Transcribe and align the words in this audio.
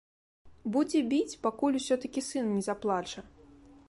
Будзе 0.77 1.01
біць, 1.11 1.37
пакуль 1.43 1.77
усё-такі 1.81 2.23
сын 2.31 2.45
не 2.55 2.63
заплача. 2.69 3.25